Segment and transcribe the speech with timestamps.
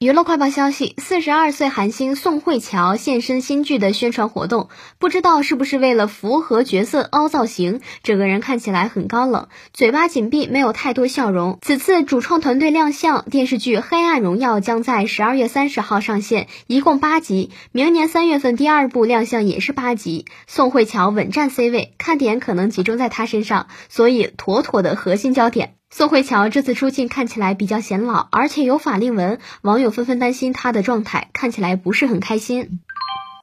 [0.00, 4.68] 娱乐快报消息：四十二岁韩星宋慧乔现身新剧的宣传活动，
[5.00, 11.58] 不知道是不是为了符合角色凹造型，整个人看起来很高冷，嘴巴紧闭，没有太多笑容。
[11.62, 17.50] 此次主创团队亮相，电视剧《黑暗荣耀》将在十二月三十号上线，一共八集。
[17.72, 20.26] 明年三月份第二部亮相也是八集。
[20.46, 25.77] 宋慧乔稳占 C 位，看点可能集中在她身上，所以妥妥的核心焦点。
[25.90, 32.80] 宋慧乔这次出镜看起来比较显老，而且有法令纹，网友纷纷担心她的状态，看起来不是很开心。